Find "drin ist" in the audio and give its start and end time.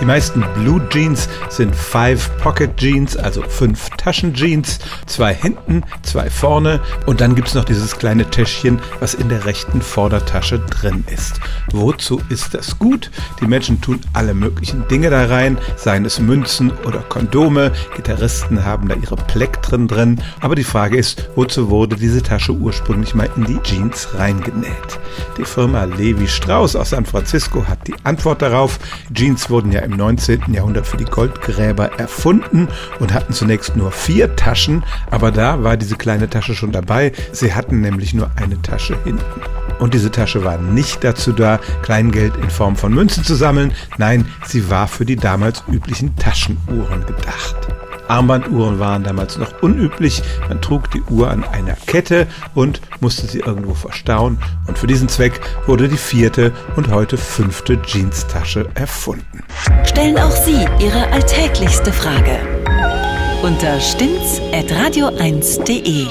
10.58-11.38